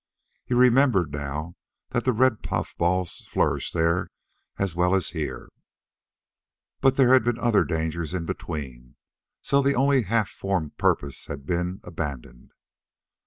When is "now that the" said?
1.11-2.11